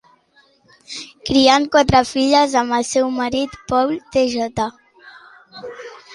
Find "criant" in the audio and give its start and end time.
1.29-1.67